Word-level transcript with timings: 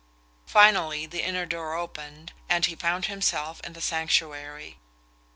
Finally 0.47 1.05
the 1.05 1.21
inner 1.23 1.45
door 1.45 1.75
opened, 1.75 2.33
and 2.49 2.65
he 2.65 2.75
found 2.75 3.05
himself 3.05 3.61
in 3.63 3.73
the 3.73 3.79
sanctuary. 3.81 4.79